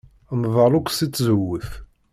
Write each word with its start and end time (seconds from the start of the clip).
Nḍall 0.41 0.73
akk 0.77 0.87
seg 0.91 1.09
tzewwut. 1.11 1.69